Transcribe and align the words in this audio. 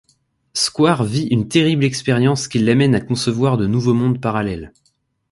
Square, 0.55 1.03
vit 1.03 1.27
une 1.27 1.47
terrible 1.47 1.83
expérience 1.83 2.47
qui 2.47 2.57
l’amène 2.57 2.95
à 2.95 3.01
concevoir 3.01 3.55
de 3.55 3.67
nouveaux 3.67 3.93
mondes 3.93 4.19
parallèles. 4.19 4.73